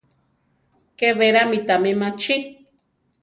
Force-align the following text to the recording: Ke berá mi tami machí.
Ke 0.97 1.07
berá 1.19 1.41
mi 1.49 1.59
tami 1.67 1.91
machí. 2.01 2.35